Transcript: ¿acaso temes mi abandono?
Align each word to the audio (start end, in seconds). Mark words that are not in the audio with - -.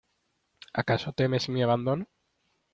¿acaso 0.81 1.13
temes 1.19 1.45
mi 1.53 1.61
abandono? 1.63 2.05